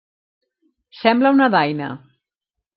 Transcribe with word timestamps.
Sembla 1.01 1.33
una 1.37 1.51
daina. 1.59 1.93